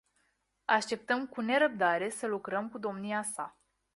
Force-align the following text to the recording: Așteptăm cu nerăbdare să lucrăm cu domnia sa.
Așteptăm 0.65 1.27
cu 1.27 1.41
nerăbdare 1.41 2.09
să 2.09 2.27
lucrăm 2.27 2.69
cu 2.69 2.77
domnia 2.79 3.23
sa. 3.23 3.59